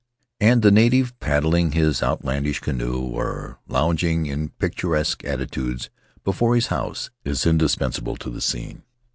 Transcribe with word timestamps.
And 0.39 0.63
the 0.63 0.71
native, 0.71 1.19
paddling 1.19 1.73
his 1.73 2.01
out 2.01 2.23
landish 2.23 2.59
canoe 2.59 3.01
or 3.01 3.59
lounging 3.67 4.25
in 4.25 4.49
picturesque 4.49 5.23
attitudes 5.23 5.91
before 6.23 6.55
his 6.55 6.65
house, 6.73 7.11
is 7.23 7.45
indispensable 7.45 8.15
to 8.15 8.31
the 8.31 8.41
scene. 8.41 8.81